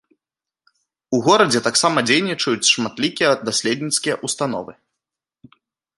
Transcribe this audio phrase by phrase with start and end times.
[1.17, 4.73] У горадзе таксама дзейнічаюць шматлікія даследніцкія ўстановы.